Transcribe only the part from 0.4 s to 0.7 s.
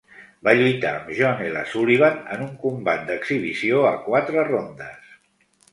Va